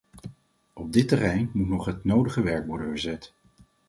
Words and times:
Op 0.73 0.93
dit 0.93 1.07
terrein 1.07 1.49
moet 1.53 1.67
nog 1.69 1.85
het 1.85 2.03
nodige 2.03 2.41
werk 2.41 2.65
worden 2.67 2.89
verzet. 2.89 3.33